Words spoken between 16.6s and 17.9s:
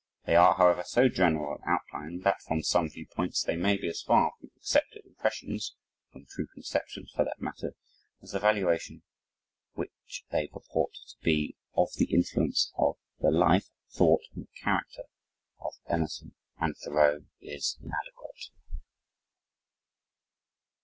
Thoreau is